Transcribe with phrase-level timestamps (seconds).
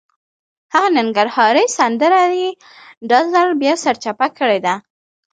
[0.73, 2.49] هغه ننګرهارۍ سندره یې
[3.09, 4.75] دا ځل بیا سرچپه کړې ده.